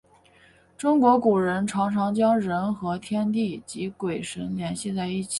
[0.79, 5.29] 中国古人常常将人和天地及鬼神联系在一起。